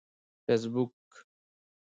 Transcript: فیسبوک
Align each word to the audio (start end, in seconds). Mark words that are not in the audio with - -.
فیسبوک 0.45 0.95